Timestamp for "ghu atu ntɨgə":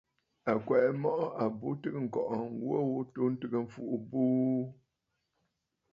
2.87-3.57